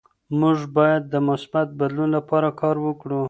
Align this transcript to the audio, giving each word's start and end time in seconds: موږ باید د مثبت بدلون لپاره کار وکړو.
موږ 0.39 0.59
باید 0.77 1.03
د 1.13 1.15
مثبت 1.29 1.67
بدلون 1.79 2.09
لپاره 2.17 2.49
کار 2.61 2.75
وکړو. 2.85 3.19